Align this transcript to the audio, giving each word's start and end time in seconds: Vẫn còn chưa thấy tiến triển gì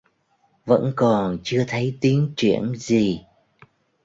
Vẫn 0.65 0.93
còn 0.95 1.37
chưa 1.43 1.63
thấy 1.67 1.97
tiến 2.01 2.33
triển 2.37 2.73
gì 2.75 3.23